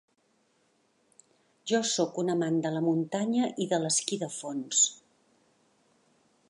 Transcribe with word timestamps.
Jo 1.71 1.81
sóc 1.89 2.17
un 2.23 2.33
amant 2.37 2.57
de 2.65 2.73
la 2.79 2.83
muntanya 2.87 3.51
i 3.65 3.69
de 3.75 3.81
l’esquí 3.85 4.21
de 4.25 4.31
fons. 4.39 4.83